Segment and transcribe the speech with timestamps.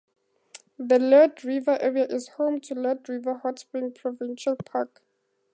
[0.79, 5.03] The Liard River area is home to Liard River Hot Springs Provincial Park.